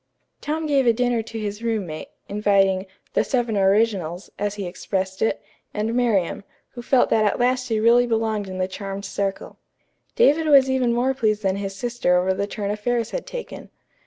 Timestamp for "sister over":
11.75-12.33